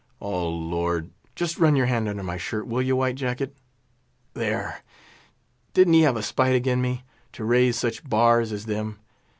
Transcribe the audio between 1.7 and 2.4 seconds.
your hand under my